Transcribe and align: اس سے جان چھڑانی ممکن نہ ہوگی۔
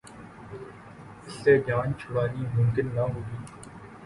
اس 1.25 1.33
سے 1.43 1.53
جان 1.67 1.87
چھڑانی 1.99 2.43
ممکن 2.55 2.87
نہ 2.95 3.01
ہوگی۔ 3.11 3.37